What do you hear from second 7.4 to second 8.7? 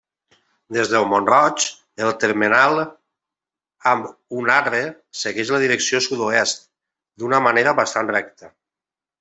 manera bastant recta.